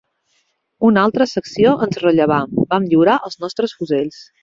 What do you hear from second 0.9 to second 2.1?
altra secció ens